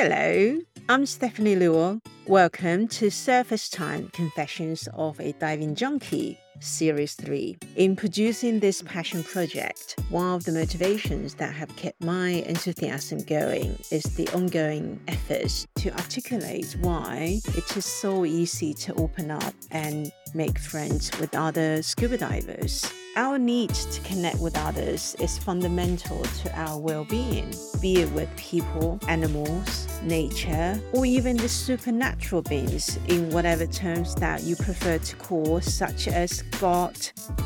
Hello, 0.00 0.60
I'm 0.88 1.06
Stephanie 1.06 1.56
Luo. 1.56 2.00
Welcome 2.28 2.86
to 2.86 3.10
Surface 3.10 3.68
Time 3.68 4.10
Confessions 4.12 4.88
of 4.94 5.18
a 5.18 5.32
Diving 5.32 5.74
Junkie, 5.74 6.38
Series 6.60 7.14
3. 7.14 7.56
In 7.76 7.94
producing 7.94 8.60
this 8.60 8.82
passion 8.82 9.22
project, 9.22 9.96
one 10.10 10.34
of 10.34 10.44
the 10.44 10.52
motivations 10.52 11.34
that 11.34 11.54
have 11.54 11.74
kept 11.76 12.02
my 12.02 12.28
enthusiasm 12.46 13.22
going 13.24 13.78
is 13.90 14.02
the 14.16 14.28
ongoing 14.30 15.00
efforts 15.08 15.66
to 15.76 15.90
articulate 15.92 16.76
why 16.80 17.40
it 17.56 17.76
is 17.76 17.84
so 17.84 18.24
easy 18.24 18.74
to 18.74 18.94
open 18.94 19.30
up 19.30 19.54
and 19.70 20.10
make 20.34 20.58
friends 20.58 21.10
with 21.20 21.34
other 21.34 21.82
scuba 21.82 22.18
divers. 22.18 22.90
Our 23.16 23.38
need 23.38 23.70
to 23.70 24.00
connect 24.02 24.38
with 24.38 24.56
others 24.56 25.16
is 25.18 25.38
fundamental 25.38 26.22
to 26.22 26.60
our 26.60 26.78
well 26.78 27.04
being, 27.04 27.52
be 27.80 28.02
it 28.02 28.12
with 28.12 28.28
people, 28.36 29.00
animals, 29.08 29.88
nature, 30.02 30.80
or 30.92 31.06
even 31.06 31.36
the 31.36 31.48
supernatural 31.48 32.42
beings 32.42 32.98
in 33.08 33.30
whatever 33.30 33.66
terms 33.66 34.14
that 34.16 34.42
you 34.42 34.56
prefer 34.56 34.98
to 34.98 35.16
call, 35.16 35.60
such 35.60 36.08
as 36.08 36.42
God, 36.60 36.96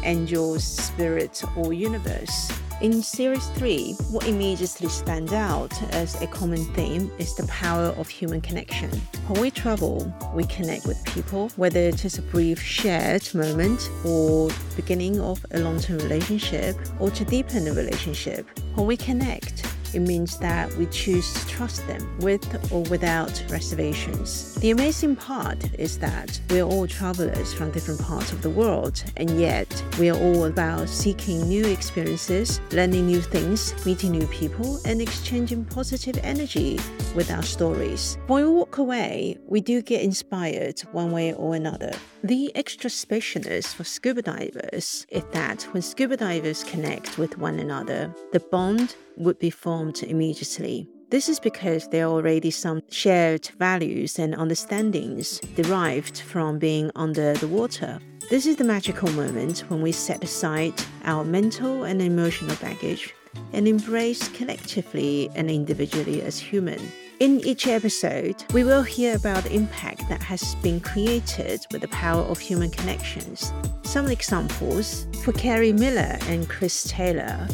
angels, 0.05 0.65
spirit, 0.65 1.43
or 1.57 1.73
universe. 1.73 2.51
In 2.83 3.01
Series 3.01 3.47
3, 3.51 3.93
what 4.11 4.27
immediately 4.27 4.89
stands 4.89 5.33
out 5.33 5.73
as 5.95 6.21
a 6.21 6.27
common 6.27 6.65
theme 6.75 7.13
is 7.17 7.33
the 7.37 7.47
power 7.47 7.95
of 7.97 8.09
human 8.09 8.41
connection. 8.41 8.91
When 9.29 9.41
we 9.41 9.53
travel, 9.53 10.13
we 10.35 10.47
connect 10.47 10.87
with 10.87 11.01
people, 11.05 11.51
whether 11.55 11.79
it 11.79 12.05
is 12.05 12.19
a 12.19 12.23
brief 12.23 12.61
shared 12.61 13.33
moment 13.37 13.89
or 14.05 14.51
beginning 14.75 15.21
of 15.21 15.47
a 15.53 15.61
long-term 15.61 15.99
relationship 15.99 16.77
or 16.99 17.09
to 17.13 17.25
deepen 17.25 17.69
a 17.69 17.73
relationship. 17.73 18.49
When 18.75 18.89
we 18.89 18.97
connect, 18.97 19.65
it 19.95 20.01
means 20.01 20.39
that 20.39 20.73
we 20.77 20.87
choose 20.87 21.33
to 21.35 21.47
trust 21.47 21.87
them 21.87 22.19
with 22.19 22.45
or 22.73 22.83
without 22.85 23.45
reservations. 23.51 24.55
The 24.57 24.71
amazing 24.71 25.17
part 25.17 25.59
is 25.79 25.99
that 25.99 26.41
we're 26.51 26.63
all 26.63 26.87
travelers 26.87 27.53
from 27.53 27.71
different 27.71 28.01
parts 28.01 28.33
of 28.33 28.43
the 28.43 28.51
world, 28.51 29.03
and 29.17 29.41
yet 29.41 29.85
we 29.99 30.11
are 30.11 30.19
all 30.19 30.45
about 30.45 30.89
seeking 30.89 31.49
new 31.49 31.65
experiences, 31.67 32.61
learning 32.71 33.07
new 33.07 33.21
things, 33.21 33.75
meeting 33.85 34.13
new 34.13 34.27
people, 34.29 34.81
and 34.85 35.01
exchanging 35.01 35.65
positive 35.65 36.19
energy 36.23 36.79
with 37.15 37.31
our 37.31 37.43
stories. 37.43 38.17
When 38.27 38.45
we 38.45 38.51
walk 38.51 38.79
away, 38.79 39.39
we 39.47 39.61
do 39.61 39.83
get 39.83 40.03
inspired 40.03 40.81
one 40.93 41.13
way 41.13 41.35
or 41.35 41.55
another. 41.55 41.93
The 42.25 42.55
extra 42.55 42.89
specialness 42.89 43.75
for 43.75 43.85
scuba 43.85 44.23
divers 44.23 45.07
is 45.09 45.25
that 45.33 45.63
when 45.73 45.83
scuba 45.83 46.17
divers 46.17 46.63
connect 46.65 47.19
with 47.19 47.37
one 47.37 47.59
another, 47.59 48.15
the 48.33 48.41
bond 48.41 48.95
would 49.17 49.39
be 49.39 49.51
formed 49.51 49.82
immediately. 49.91 50.89
This 51.11 51.29
is 51.29 51.39
because 51.39 51.89
there 51.89 52.07
are 52.07 52.11
already 52.11 52.51
some 52.51 52.81
shared 52.89 53.47
values 53.59 54.19
and 54.19 54.35
understandings 54.35 55.41
derived 55.57 56.21
from 56.21 56.59
being 56.59 56.91
under 56.97 57.35
the 57.35 57.49
water. 57.49 57.99
This 58.31 58.47
is 58.47 58.57
the 58.57 58.65
magical 58.65 59.11
moment 59.11 59.61
when 59.69 59.83
we 59.83 59.93
set 59.93 60.25
aside 60.25 60.73
our 61.05 61.23
mental 61.23 61.85
and 61.85 62.01
emotional 62.01 62.57
baggage 62.57 63.15
and 63.53 63.69
embrace 63.69 64.29
collectively 64.29 65.31
and 65.35 65.51
individually 65.51 66.23
as 66.23 66.39
human. 66.39 66.81
In 67.21 67.41
each 67.41 67.67
episode, 67.67 68.43
we 68.53 68.65
will 68.65 68.83
hear 68.83 69.15
about 69.15 69.45
the 69.45 69.55
impact 69.55 70.09
that 70.09 70.23
has 70.23 70.55
been 70.57 70.81
created 70.81 71.61
with 71.71 71.83
the 71.83 71.89
power 71.89 72.23
of 72.23 72.39
human 72.39 72.71
connections. 72.71 73.53
Some 73.83 74.09
examples 74.09 75.07
for 75.23 75.33
Carrie 75.33 75.73
Miller 75.73 76.19
and 76.23 76.49
Chris 76.49 76.85
Taylor 76.89 77.47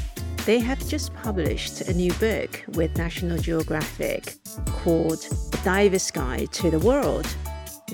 they 0.48 0.60
have 0.60 0.78
just 0.88 1.12
published 1.12 1.82
a 1.82 1.92
new 1.92 2.10
book 2.14 2.64
with 2.68 2.96
National 2.96 3.36
Geographic 3.36 4.38
called 4.64 5.20
The 5.50 5.60
Diver's 5.62 6.10
Guide 6.10 6.50
to 6.52 6.70
the 6.70 6.78
World. 6.78 7.26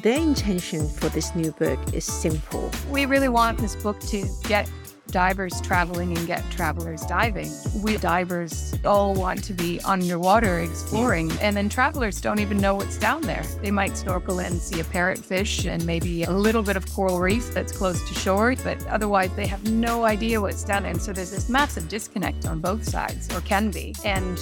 Their 0.04 0.20
intention 0.20 0.88
for 0.88 1.08
this 1.08 1.34
new 1.34 1.50
book 1.50 1.80
is 1.92 2.04
simple. 2.04 2.70
We 2.92 3.06
really 3.06 3.28
want 3.28 3.58
this 3.58 3.74
book 3.74 3.98
to 4.02 4.24
get 4.44 4.70
divers 5.08 5.60
traveling 5.60 6.16
and 6.16 6.26
get 6.26 6.42
travelers 6.50 7.02
diving. 7.02 7.50
We 7.82 7.96
divers 7.98 8.74
all 8.84 9.14
want 9.14 9.44
to 9.44 9.52
be 9.52 9.80
underwater 9.80 10.60
exploring, 10.60 11.30
and 11.40 11.56
then 11.56 11.68
travelers 11.68 12.20
don't 12.20 12.40
even 12.40 12.58
know 12.58 12.74
what's 12.74 12.98
down 12.98 13.22
there. 13.22 13.44
They 13.62 13.70
might 13.70 13.96
snorkel 13.96 14.40
and 14.40 14.60
see 14.60 14.80
a 14.80 14.84
parrotfish 14.84 15.70
and 15.70 15.84
maybe 15.86 16.24
a 16.24 16.30
little 16.30 16.62
bit 16.62 16.76
of 16.76 16.90
coral 16.92 17.20
reef 17.20 17.52
that's 17.52 17.76
close 17.76 18.06
to 18.08 18.14
shore, 18.14 18.54
but 18.64 18.84
otherwise 18.88 19.30
they 19.36 19.46
have 19.46 19.70
no 19.70 20.04
idea 20.04 20.40
what's 20.40 20.64
down 20.64 20.82
there. 20.82 20.92
And 20.92 21.02
so 21.02 21.12
there's 21.12 21.30
this 21.30 21.48
massive 21.48 21.88
disconnect 21.88 22.46
on 22.46 22.60
both 22.60 22.84
sides, 22.84 23.34
or 23.34 23.40
can 23.42 23.70
be. 23.70 23.94
And 24.04 24.38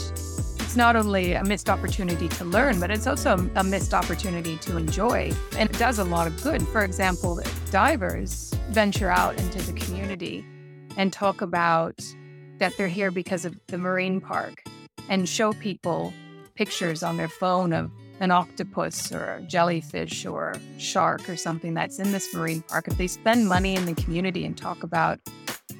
it's 0.72 0.76
not 0.78 0.96
only 0.96 1.34
a 1.34 1.44
missed 1.44 1.68
opportunity 1.68 2.28
to 2.28 2.46
learn, 2.46 2.80
but 2.80 2.90
it's 2.90 3.06
also 3.06 3.36
a 3.56 3.62
missed 3.62 3.92
opportunity 3.92 4.56
to 4.58 4.78
enjoy. 4.78 5.30
And 5.58 5.68
it 5.68 5.78
does 5.78 5.98
a 5.98 6.04
lot 6.04 6.26
of 6.26 6.42
good. 6.42 6.66
For 6.68 6.82
example, 6.82 7.42
divers 7.70 8.54
venture 8.70 9.10
out 9.10 9.38
into 9.38 9.60
the 9.60 9.74
community 10.22 10.44
and 10.96 11.12
talk 11.12 11.40
about 11.40 11.98
that 12.58 12.76
they're 12.76 12.88
here 12.88 13.10
because 13.10 13.44
of 13.44 13.58
the 13.68 13.78
marine 13.78 14.20
park 14.20 14.62
and 15.08 15.28
show 15.28 15.52
people 15.54 16.12
pictures 16.54 17.02
on 17.02 17.16
their 17.16 17.28
phone 17.28 17.72
of 17.72 17.90
an 18.20 18.30
octopus 18.30 19.10
or 19.10 19.34
a 19.34 19.42
jellyfish 19.42 20.26
or 20.26 20.54
shark 20.78 21.28
or 21.28 21.36
something 21.36 21.74
that's 21.74 21.98
in 21.98 22.12
this 22.12 22.32
marine 22.34 22.62
park, 22.62 22.86
if 22.86 22.96
they 22.98 23.08
spend 23.08 23.48
money 23.48 23.74
in 23.74 23.84
the 23.84 23.94
community 23.94 24.44
and 24.44 24.56
talk 24.56 24.82
about 24.82 25.18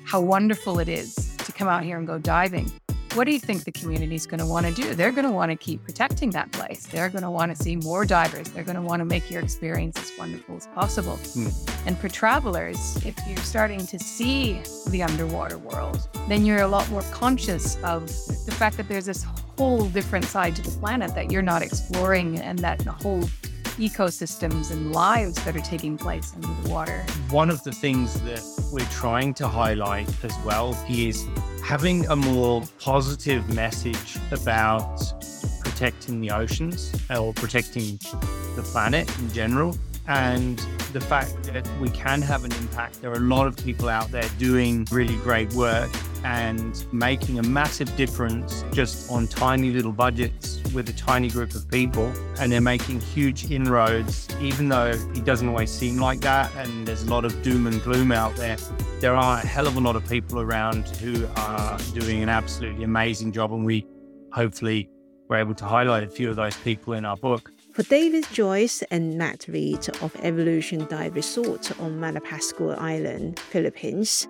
how 0.05 0.21
wonderful 0.21 0.81
it 0.81 0.89
is 0.89 1.37
to 1.39 1.53
come 1.53 1.69
out 1.69 1.85
here 1.85 1.99
and 1.99 2.07
go 2.07 2.19
diving, 2.19 2.71
what 3.15 3.25
do 3.25 3.33
you 3.33 3.39
think 3.39 3.65
the 3.65 3.73
community 3.73 4.15
is 4.15 4.27
going 4.27 4.41
to 4.41 4.47
want 4.47 4.67
to 4.67 4.73
do? 4.73 4.95
They're 4.95 5.13
going 5.13 5.27
to 5.27 5.31
want 5.31 5.51
to 5.51 5.57
keep 5.57 5.85
protecting 5.85 6.31
that 6.31 6.51
place. 6.53 6.87
They're 6.87 7.11
going 7.11 7.23
to 7.23 7.31
want 7.31 7.55
to 7.55 7.63
see 7.63 7.77
more 7.77 8.07
divers. 8.07 8.49
They're 8.49 8.65
going 8.65 8.77
to 8.77 8.83
want 8.83 9.01
to 9.01 9.05
make 9.05 9.31
your 9.31 9.43
experience 9.43 9.99
as 9.99 10.13
wonderful 10.19 10.57
as 10.57 10.67
possible. 10.69 11.17
Mm. 11.17 11.87
And 11.87 11.99
for 11.99 12.09
travelers, 12.09 12.97
if 13.05 13.15
you're 13.29 13.37
starting 13.39 13.87
to 13.87 13.99
see 13.99 14.63
the 14.89 15.03
underwater 15.03 15.59
world, 15.59 16.09
then 16.27 16.47
you're 16.47 16.63
a 16.63 16.69
lot 16.69 16.89
more 16.91 17.03
conscious 17.13 17.77
of 17.83 18.07
the 18.47 18.55
fact 18.57 18.79
that 18.79 18.89
there's 18.89 19.07
this 19.07 19.27
whole 19.59 19.87
different 19.89 20.25
side 20.25 20.57
to 20.57 20.63
the 20.63 20.71
planet 20.79 21.15
that 21.15 21.31
you're 21.31 21.43
not 21.43 21.61
exploring 21.61 22.39
and 22.41 22.59
that 22.61 22.79
the 22.79 22.93
whole 22.93 23.29
ecosystems 23.79 24.71
and 24.71 24.93
lives 24.93 25.43
that 25.45 25.57
are 25.57 25.61
taking 25.61 25.97
place 25.97 26.33
under 26.35 26.49
the 26.63 26.69
water. 26.69 27.05
One 27.31 27.51
of 27.51 27.63
the 27.65 27.73
things 27.73 28.21
that 28.23 28.43
we're 28.73 28.89
trying 28.91 29.35
to 29.35 29.49
highlight 29.49 30.09
as 30.25 30.35
well 30.45 30.77
is 30.89 31.27
having 31.65 32.07
a 32.07 32.17
more 32.17 32.63
positive 32.79 33.49
message 33.55 34.19
about 34.31 35.01
protecting 35.61 36.21
the 36.21 36.31
oceans 36.31 36.93
or 37.11 37.33
protecting 37.33 37.99
the 38.57 38.63
planet 38.73 39.09
in 39.19 39.33
general 39.33 39.77
and 40.09 40.59
the 40.93 41.01
fact 41.01 41.43
that 41.45 41.67
we 41.81 41.89
can 41.91 42.21
have 42.21 42.45
an 42.45 42.53
impact. 42.53 43.01
There 43.01 43.11
are 43.11 43.17
a 43.17 43.21
lot 43.21 43.47
of 43.47 43.57
people 43.57 43.89
out 43.89 44.11
there 44.11 44.29
doing 44.39 44.87
really 44.91 45.17
great 45.17 45.53
work 45.55 45.91
and 46.25 46.85
making 46.93 47.39
a 47.39 47.43
massive 47.43 47.95
difference 47.97 48.65
just 48.73 49.11
on 49.11 49.27
tiny 49.27 49.71
little 49.71 49.93
budgets 49.93 50.61
with 50.73 50.89
a 50.89 50.93
tiny 50.93 51.29
group 51.29 51.55
of 51.55 51.69
people. 51.71 52.13
And 52.39 52.51
they're 52.51 52.61
making 52.61 53.01
huge 53.01 53.51
inroads, 53.51 54.29
even 54.41 54.69
though 54.69 54.87
it 54.87 55.25
doesn't 55.25 55.49
always 55.49 55.71
seem 55.71 55.99
like 55.99 56.21
that. 56.21 56.55
And 56.57 56.87
there's 56.87 57.03
a 57.03 57.11
lot 57.11 57.25
of 57.25 57.43
doom 57.43 57.67
and 57.67 57.83
gloom 57.83 58.13
out 58.13 58.35
there. 58.37 58.57
There 59.01 59.15
are 59.15 59.39
a 59.39 59.47
hell 59.47 59.67
of 59.67 59.77
a 59.77 59.81
lot 59.81 59.97
of 59.97 60.09
people 60.09 60.41
around 60.41 60.89
who 60.89 61.27
are 61.37 61.79
doing 61.95 62.23
an 62.23 62.29
absolutely 62.29 62.85
amazing 62.85 63.33
job. 63.33 63.53
And 63.53 63.65
we 63.65 63.87
hopefully 64.33 64.89
were 65.29 65.37
able 65.37 65.55
to 65.55 65.65
highlight 65.65 66.03
a 66.03 66.09
few 66.09 66.31
of 66.31 66.37
those 66.37 66.57
people 66.59 66.93
in 66.93 67.05
our 67.05 67.17
book. 67.17 67.51
For 67.73 67.83
David 67.85 68.27
Joyce 68.33 68.83
and 68.91 69.17
Matt 69.17 69.47
Reed 69.49 69.89
of 70.03 70.15
Evolution 70.17 70.87
Dive 70.89 71.15
Resort 71.15 71.81
on 71.81 71.99
Malapascua 71.99 72.79
Island, 72.79 73.39
Philippines, 73.39 74.29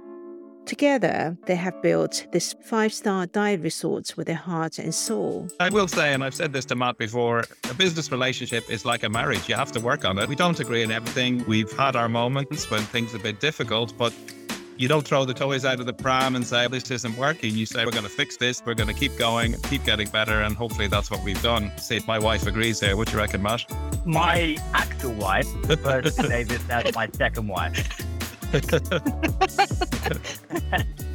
Together, 0.66 1.36
they 1.46 1.56
have 1.56 1.80
built 1.82 2.26
this 2.32 2.54
five 2.62 2.92
star 2.92 3.26
dive 3.26 3.62
resort 3.62 4.14
with 4.16 4.28
their 4.28 4.36
heart 4.36 4.78
and 4.78 4.94
soul. 4.94 5.48
I 5.58 5.68
will 5.68 5.88
say, 5.88 6.12
and 6.14 6.22
I've 6.22 6.34
said 6.34 6.52
this 6.52 6.64
to 6.66 6.76
Matt 6.76 6.98
before, 6.98 7.44
a 7.68 7.74
business 7.74 8.12
relationship 8.12 8.70
is 8.70 8.84
like 8.84 9.02
a 9.02 9.08
marriage. 9.08 9.48
You 9.48 9.56
have 9.56 9.72
to 9.72 9.80
work 9.80 10.04
on 10.04 10.18
it. 10.18 10.28
We 10.28 10.36
don't 10.36 10.58
agree 10.60 10.84
on 10.84 10.90
everything. 10.90 11.44
We've 11.46 11.70
had 11.72 11.96
our 11.96 12.08
moments 12.08 12.70
when 12.70 12.82
things 12.82 13.12
are 13.12 13.18
a 13.18 13.20
bit 13.20 13.40
difficult, 13.40 13.92
but 13.98 14.12
you 14.76 14.88
don't 14.88 15.06
throw 15.06 15.24
the 15.24 15.34
toys 15.34 15.64
out 15.64 15.80
of 15.80 15.86
the 15.86 15.92
pram 15.92 16.34
and 16.34 16.46
say, 16.46 16.66
this 16.68 16.90
isn't 16.90 17.16
working. 17.16 17.54
You 17.54 17.66
say, 17.66 17.84
we're 17.84 17.92
going 17.92 18.04
to 18.04 18.08
fix 18.08 18.36
this. 18.36 18.62
We're 18.64 18.74
going 18.74 18.88
to 18.88 18.94
keep 18.94 19.16
going, 19.16 19.54
keep 19.68 19.84
getting 19.84 20.08
better. 20.08 20.42
And 20.42 20.56
hopefully 20.56 20.86
that's 20.86 21.10
what 21.10 21.22
we've 21.22 21.40
done. 21.42 21.70
See 21.76 21.96
if 21.96 22.06
my 22.06 22.18
wife 22.18 22.46
agrees 22.46 22.80
here. 22.80 22.96
What 22.96 23.08
do 23.08 23.12
you 23.12 23.18
reckon, 23.18 23.42
Matt? 23.42 23.64
My 24.06 24.56
actual 24.72 25.12
wife, 25.12 25.46
but 25.66 26.16
David, 26.16 26.60
that's 26.66 26.94
my 26.94 27.08
second 27.12 27.48
wife. 27.48 28.00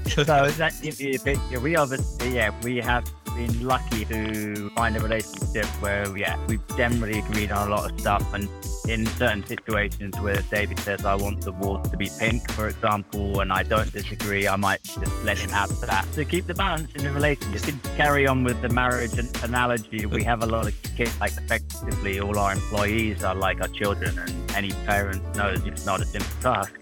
So 0.07 0.23
that, 0.23 0.73
if 0.83 1.61
we 1.61 1.75
obviously, 1.75 2.35
yeah, 2.35 2.51
we 2.63 2.77
have 2.77 3.05
been 3.35 3.67
lucky 3.67 4.03
to 4.05 4.69
find 4.71 4.97
a 4.97 4.99
relationship 4.99 5.65
where, 5.81 6.17
yeah, 6.17 6.37
we've 6.47 6.65
generally 6.75 7.19
agreed 7.19 7.51
on 7.51 7.67
a 7.67 7.71
lot 7.71 7.91
of 7.91 7.99
stuff. 7.99 8.33
And 8.33 8.49
in 8.87 9.05
certain 9.05 9.45
situations 9.45 10.17
where 10.21 10.41
David 10.49 10.79
says, 10.79 11.05
I 11.05 11.13
want 11.13 11.41
the 11.41 11.51
walls 11.51 11.87
to 11.89 11.97
be 11.97 12.09
pink, 12.17 12.49
for 12.51 12.67
example, 12.69 13.41
and 13.41 13.51
I 13.53 13.61
don't 13.61 13.91
disagree, 13.91 14.47
I 14.47 14.55
might 14.55 14.81
just 14.81 15.23
let 15.23 15.37
him 15.37 15.51
have 15.51 15.69
that 15.81 16.11
to 16.13 16.25
keep 16.25 16.47
the 16.47 16.55
balance 16.55 16.91
in 16.95 17.03
the 17.03 17.11
relationship. 17.11 17.79
To 17.83 17.89
carry 17.97 18.25
on 18.25 18.43
with 18.43 18.59
the 18.61 18.69
marriage 18.69 19.13
analogy, 19.43 20.07
we 20.07 20.23
have 20.23 20.41
a 20.41 20.47
lot 20.47 20.67
of 20.67 20.73
kids, 20.95 21.19
like 21.19 21.33
effectively 21.33 22.19
all 22.19 22.39
our 22.39 22.53
employees 22.53 23.23
are 23.23 23.35
like 23.35 23.61
our 23.61 23.67
children, 23.67 24.17
and 24.17 24.51
any 24.55 24.71
parent 24.85 25.21
knows 25.35 25.63
it's 25.65 25.85
not 25.85 26.01
a 26.01 26.05
simple 26.05 26.31
task. 26.41 26.73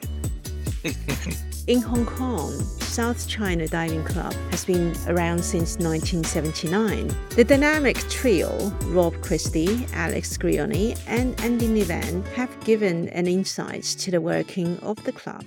In 1.67 1.81
Hong 1.81 2.05
Kong, 2.05 2.51
South 2.79 3.27
China 3.27 3.67
Diving 3.67 4.03
Club 4.03 4.33
has 4.51 4.65
been 4.65 4.95
around 5.07 5.43
since 5.43 5.77
1979. 5.77 7.07
The 7.29 7.43
dynamic 7.43 7.97
trio, 8.09 8.69
Rob 8.85 9.19
Christie, 9.21 9.87
Alex 9.93 10.37
Grioni, 10.37 10.95
and 11.07 11.39
Andy 11.41 11.67
Niven, 11.67 12.23
have 12.35 12.51
given 12.65 13.09
an 13.09 13.25
insight 13.25 13.83
to 13.83 14.11
the 14.11 14.21
working 14.21 14.77
of 14.79 15.03
the 15.05 15.11
club. 15.11 15.43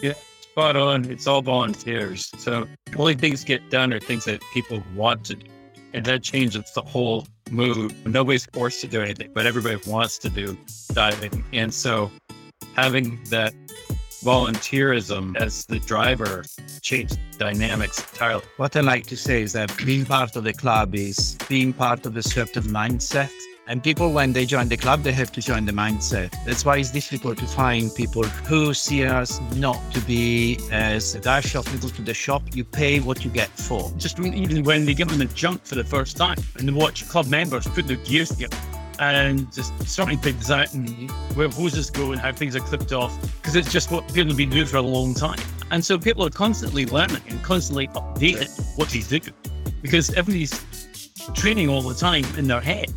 Yeah, 0.00 0.14
spot 0.40 0.76
on. 0.76 1.10
It's 1.10 1.26
all 1.26 1.42
volunteers. 1.42 2.30
So 2.38 2.68
only 2.96 3.14
things 3.14 3.42
get 3.42 3.68
done 3.70 3.92
are 3.92 3.98
things 3.98 4.26
that 4.26 4.40
people 4.54 4.80
want 4.94 5.24
to 5.24 5.34
do. 5.34 5.46
And 5.92 6.04
that 6.06 6.22
changes 6.22 6.70
the 6.72 6.82
whole 6.82 7.26
mood. 7.50 7.92
Nobody's 8.06 8.46
forced 8.52 8.80
to 8.82 8.86
do 8.86 9.00
anything, 9.00 9.32
but 9.34 9.44
everybody 9.44 9.80
wants 9.88 10.18
to 10.18 10.28
do 10.28 10.56
diving. 10.92 11.44
And 11.52 11.74
so 11.74 12.12
having 12.76 13.18
that 13.30 13.52
volunteerism 14.22 15.36
as 15.36 15.64
the 15.66 15.78
driver 15.80 16.44
changed 16.82 17.18
dynamics 17.38 17.98
entirely. 18.12 18.44
What 18.56 18.76
I 18.76 18.80
like 18.80 19.06
to 19.06 19.16
say 19.16 19.42
is 19.42 19.52
that 19.52 19.74
being 19.84 20.04
part 20.04 20.36
of 20.36 20.44
the 20.44 20.52
club 20.52 20.94
is 20.94 21.36
being 21.48 21.72
part 21.72 22.04
of 22.06 22.16
a 22.16 22.22
certain 22.22 22.64
mindset. 22.64 23.30
And 23.68 23.84
people, 23.84 24.12
when 24.12 24.32
they 24.32 24.46
join 24.46 24.68
the 24.68 24.78
club, 24.78 25.02
they 25.02 25.12
have 25.12 25.30
to 25.32 25.42
join 25.42 25.66
the 25.66 25.72
mindset. 25.72 26.34
That's 26.46 26.64
why 26.64 26.78
it's 26.78 26.90
difficult 26.90 27.36
to 27.38 27.46
find 27.46 27.94
people 27.94 28.22
who 28.22 28.72
see 28.72 29.04
us 29.04 29.40
not 29.56 29.78
to 29.92 30.00
be 30.00 30.58
as 30.72 31.14
a 31.14 31.20
dive 31.20 31.44
shop. 31.44 31.66
You 31.70 31.78
go 31.78 31.88
to 31.88 32.02
the 32.02 32.14
shop, 32.14 32.42
you 32.54 32.64
pay 32.64 32.98
what 33.00 33.26
you 33.26 33.30
get 33.30 33.50
for. 33.50 33.92
Just 33.98 34.18
even 34.20 34.64
when 34.64 34.86
they 34.86 34.94
give 34.94 35.08
them 35.08 35.20
a 35.20 35.26
junk 35.26 35.66
for 35.66 35.74
the 35.74 35.84
first 35.84 36.16
time 36.16 36.38
and 36.58 36.74
watch 36.74 37.06
club 37.10 37.26
members 37.26 37.66
put 37.66 37.86
their 37.86 37.98
gears 37.98 38.30
together 38.30 38.56
and 38.98 39.52
just 39.52 39.72
sorting 39.88 40.18
things 40.18 40.50
out 40.50 40.72
and 40.74 41.10
where 41.34 41.48
hoses 41.48 41.90
go 41.90 42.12
and 42.12 42.20
how 42.20 42.32
things 42.32 42.56
are 42.56 42.60
clipped 42.60 42.92
off 42.92 43.16
because 43.36 43.56
it's 43.56 43.72
just 43.72 43.90
what 43.90 44.06
people 44.08 44.28
have 44.28 44.36
been 44.36 44.50
doing 44.50 44.66
for 44.66 44.78
a 44.78 44.82
long 44.82 45.14
time. 45.14 45.38
And 45.70 45.84
so 45.84 45.98
people 45.98 46.24
are 46.24 46.30
constantly 46.30 46.86
learning 46.86 47.22
and 47.28 47.42
constantly 47.42 47.88
updating 47.88 48.50
what 48.76 48.88
they 48.88 49.00
do 49.00 49.20
because 49.82 50.10
everybody's 50.14 50.64
training 51.34 51.68
all 51.68 51.82
the 51.82 51.94
time 51.94 52.24
in 52.36 52.46
their 52.46 52.60
head. 52.60 52.92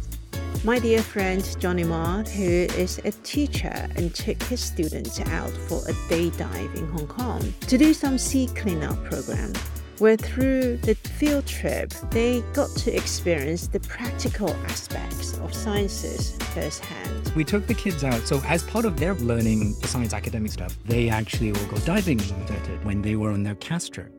My 0.63 0.77
dear 0.77 1.01
friend 1.01 1.43
Johnny 1.59 1.83
Marr, 1.83 2.23
who 2.23 2.43
is 2.43 2.99
a 2.99 3.11
teacher 3.23 3.89
and 3.95 4.13
took 4.13 4.41
his 4.43 4.59
students 4.59 5.19
out 5.21 5.49
for 5.49 5.81
a 5.87 5.93
day 6.07 6.29
dive 6.29 6.75
in 6.75 6.87
Hong 6.89 7.07
Kong 7.07 7.53
to 7.61 7.77
do 7.79 7.95
some 7.95 8.19
sea 8.19 8.47
cleanup 8.55 9.03
program, 9.05 9.53
where 10.01 10.17
through 10.17 10.77
the 10.77 10.95
field 10.95 11.45
trip, 11.45 11.91
they 12.09 12.41
got 12.53 12.67
to 12.75 12.91
experience 12.91 13.67
the 13.67 13.79
practical 13.81 14.49
aspects 14.65 15.37
of 15.37 15.53
sciences 15.53 16.35
firsthand. 16.55 17.31
We 17.35 17.43
took 17.43 17.67
the 17.67 17.75
kids 17.75 18.03
out, 18.03 18.21
so 18.23 18.41
as 18.47 18.63
part 18.63 18.85
of 18.85 18.99
their 18.99 19.13
learning 19.13 19.75
the 19.79 19.87
science 19.87 20.15
academic 20.15 20.51
stuff, 20.51 20.75
they 20.85 21.07
actually 21.07 21.51
will 21.51 21.67
go 21.67 21.77
diving 21.85 22.19
when 22.81 23.03
they 23.03 23.15
were 23.15 23.31
on 23.31 23.43
their 23.43 23.53
castor. 23.53 24.11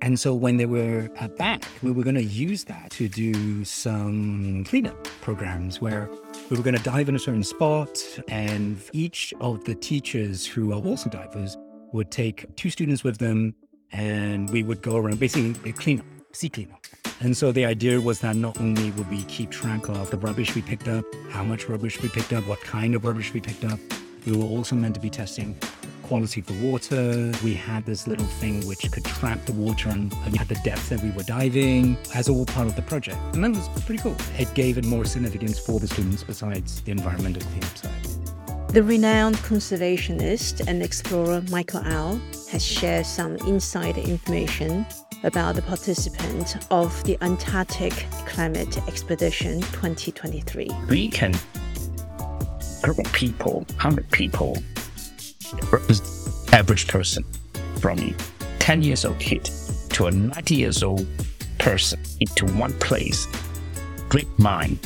And 0.00 0.20
so 0.20 0.32
when 0.32 0.58
they 0.58 0.66
were 0.66 1.08
back, 1.38 1.64
we 1.82 1.90
were 1.90 2.04
going 2.04 2.14
to 2.14 2.22
use 2.22 2.62
that 2.64 2.90
to 2.92 3.08
do 3.08 3.64
some 3.64 4.62
cleanup 4.68 5.02
programs 5.22 5.80
where 5.80 6.08
we 6.50 6.56
were 6.56 6.62
going 6.62 6.76
to 6.76 6.82
dive 6.84 7.08
in 7.08 7.16
a 7.16 7.18
certain 7.18 7.42
spot, 7.42 7.98
and 8.28 8.80
each 8.92 9.34
of 9.40 9.64
the 9.64 9.74
teachers 9.74 10.46
who 10.46 10.72
are 10.72 10.80
also 10.80 11.10
divers 11.10 11.56
would 11.92 12.12
take 12.12 12.54
two 12.54 12.70
students 12.70 13.02
with 13.02 13.18
them 13.18 13.56
and 13.92 14.50
we 14.50 14.62
would 14.62 14.82
go 14.82 14.96
around 14.96 15.18
basically 15.20 15.72
clean 15.72 16.00
up, 16.00 16.06
sea 16.32 16.48
cleanup. 16.48 16.84
And 17.20 17.36
so 17.36 17.52
the 17.52 17.64
idea 17.64 18.00
was 18.00 18.20
that 18.20 18.36
not 18.36 18.60
only 18.60 18.90
would 18.92 19.08
we 19.10 19.22
keep 19.24 19.50
track 19.50 19.88
of 19.88 20.10
the 20.10 20.18
rubbish 20.18 20.54
we 20.54 20.62
picked 20.62 20.88
up, 20.88 21.04
how 21.30 21.44
much 21.44 21.68
rubbish 21.68 22.02
we 22.02 22.08
picked 22.08 22.32
up, 22.32 22.46
what 22.46 22.60
kind 22.60 22.94
of 22.94 23.04
rubbish 23.04 23.32
we 23.32 23.40
picked 23.40 23.64
up, 23.64 23.78
we 24.26 24.36
were 24.36 24.44
also 24.44 24.74
meant 24.74 24.94
to 24.94 25.00
be 25.00 25.10
testing 25.10 25.56
quality 26.02 26.40
for 26.40 26.52
water. 26.54 27.32
We 27.42 27.54
had 27.54 27.86
this 27.86 28.06
little 28.06 28.26
thing 28.26 28.66
which 28.66 28.90
could 28.90 29.04
trap 29.04 29.44
the 29.46 29.52
water 29.52 29.90
and 29.90 30.12
at 30.38 30.48
the 30.48 30.58
depth 30.64 30.90
that 30.90 31.02
we 31.02 31.10
were 31.10 31.22
diving 31.22 31.96
as 32.14 32.28
all 32.28 32.46
part 32.46 32.66
of 32.66 32.76
the 32.76 32.82
project. 32.82 33.18
And 33.34 33.44
that 33.44 33.50
was 33.50 33.68
pretty 33.84 34.02
cool. 34.02 34.16
It 34.38 34.52
gave 34.54 34.78
it 34.78 34.84
more 34.84 35.04
significance 35.04 35.58
for 35.58 35.80
the 35.80 35.88
students 35.88 36.22
besides 36.22 36.82
the 36.82 36.92
environmental 36.92 37.42
cleanup 37.42 37.76
side. 37.76 38.23
The 38.74 38.82
renowned 38.82 39.36
conservationist 39.36 40.66
and 40.66 40.82
explorer 40.82 41.44
Michael 41.48 41.82
Au 41.86 42.20
has 42.50 42.64
shared 42.64 43.06
some 43.06 43.36
insider 43.46 44.00
information 44.00 44.84
about 45.22 45.54
the 45.54 45.62
participants 45.62 46.56
of 46.72 47.04
the 47.04 47.16
Antarctic 47.20 47.92
Climate 48.26 48.76
Expedition 48.88 49.60
2023. 49.60 50.68
We 50.88 51.06
can 51.06 51.36
group 52.82 52.98
people, 53.12 53.64
100 53.76 54.10
people, 54.10 54.58
average 56.52 56.88
person 56.88 57.22
from 57.78 58.12
10 58.58 58.82
years 58.82 59.04
old 59.04 59.20
kid 59.20 59.48
to 59.90 60.06
a 60.06 60.10
90 60.10 60.52
years 60.56 60.82
old 60.82 61.06
person 61.60 62.00
into 62.18 62.44
one 62.54 62.72
place. 62.80 63.28
Great 64.08 64.36
mind 64.36 64.80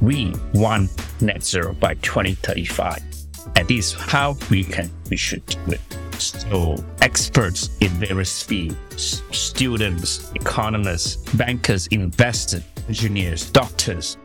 we 0.00 0.34
want 0.54 0.90
net 1.20 1.44
zero 1.44 1.72
by 1.74 1.94
2035. 1.94 3.02
And 3.56 3.68
this 3.68 3.92
is 3.92 3.92
how 3.94 4.36
we 4.50 4.64
can 4.64 4.90
we 5.10 5.16
should 5.16 5.44
do 5.46 5.72
it. 5.72 5.80
So 6.20 6.76
experts 7.02 7.70
in 7.80 7.88
various 7.90 8.42
fields, 8.42 9.22
students, 9.30 10.32
economists, 10.34 11.16
bankers, 11.34 11.86
investors, 11.88 12.62
engineers, 12.88 13.50
doctors, 13.50 14.16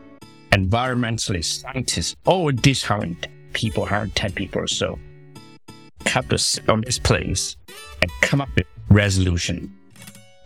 environmentalists, 0.52 1.60
scientists, 1.62 2.16
all 2.24 2.50
different 2.50 3.28
people, 3.52 3.82
110 3.82 4.32
people 4.32 4.62
or 4.62 4.66
so, 4.66 4.98
have 6.06 6.28
to 6.28 6.38
sit 6.38 6.68
on 6.68 6.82
this 6.82 6.98
place 6.98 7.56
and 8.00 8.10
come 8.20 8.40
up 8.40 8.48
with 8.56 8.66
resolution, 8.88 9.72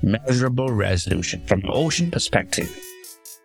measurable 0.03 0.69
resolution 0.69 1.45
from 1.47 1.61
an 1.61 1.71
ocean 1.73 2.11
perspective 2.11 2.71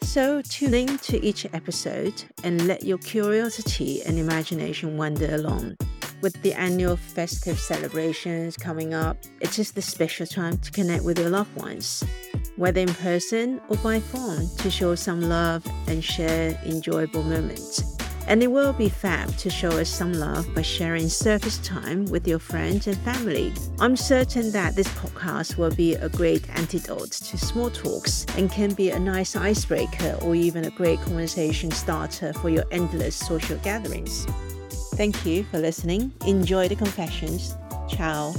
so 0.03 0.42
tune 0.42 0.74
in 0.74 0.98
to 1.00 1.24
each 1.24 1.45
episode 1.53 2.24
and 2.44 2.68
let 2.68 2.83
your 2.83 2.98
curiosity 2.98 4.01
and 4.03 4.18
imagination 4.18 4.98
wander 4.98 5.33
along. 5.36 5.77
With 6.21 6.39
the 6.44 6.53
annual 6.53 6.98
festive 6.98 7.59
celebrations 7.59 8.56
coming 8.56 8.94
up, 8.94 9.18
it 9.39 9.57
is 9.57 9.71
the 9.71 9.81
special 9.81 10.27
time 10.27 10.57
to 10.59 10.71
connect 10.71 11.03
with 11.03 11.18
your 11.18 11.30
loved 11.30 11.56
ones, 11.56 12.03
whether 12.57 12.81
in 12.81 12.94
person 12.94 13.59
or 13.69 13.77
by 13.77 14.00
phone, 14.00 14.48
to 14.57 14.70
show 14.70 14.93
some 14.96 15.22
love 15.22 15.65
and 15.88 16.03
share 16.03 16.60
enjoyable 16.63 17.24
moments. 17.24 18.00
And 18.28 18.42
it 18.42 18.51
will 18.51 18.74
be 18.74 18.90
fab 18.90 19.36
to 19.38 19.50
show 19.50 19.70
us 19.70 19.90
some 19.90 20.13
love 20.13 20.54
by 20.54 20.62
sharing 20.62 21.10
surface 21.10 21.58
time 21.60 22.06
with 22.06 22.28
your 22.28 22.40
friends 22.40 22.88
and 22.88 22.98
family. 22.98 23.54
I'm 23.80 23.96
certain 23.96 24.51
that 24.51 24.75
this 24.75 24.88
podcast 24.90 25.58
will 25.58 25.74
be 25.75 25.96
a 25.96 26.10
great 26.10 26.50
antidote 26.51 27.12
to 27.12 27.38
small 27.38 27.70
talks 27.70 28.25
and 28.38 28.51
can 28.51 28.74
be 28.74 28.92
a 28.92 29.00
nice 29.00 29.36
icebreaker 29.36 30.18
or 30.22 30.36
even 30.36 30.66
a 30.66 30.72
great 30.72 31.01
conversation 31.01 31.72
starter 31.72 32.34
for 32.34 32.50
your 32.50 32.66
endless 32.72 33.16
social 33.16 33.58
gatherings. 33.58 34.25
Thank 34.96 35.25
you 35.25 35.44
for 35.46 35.58
listening. 35.58 36.12
Enjoy 36.25 36.68
the 36.68 36.75
confessions. 36.75 37.56
Ciao. 37.90 38.34